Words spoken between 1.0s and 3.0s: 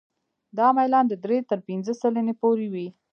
د درې تر پنځه سلنې پورې وي